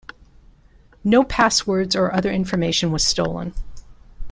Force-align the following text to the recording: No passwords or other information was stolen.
No 1.03 1.23
passwords 1.23 1.95
or 1.95 2.11
other 2.11 2.31
information 2.31 2.91
was 2.91 3.03
stolen. 3.05 3.53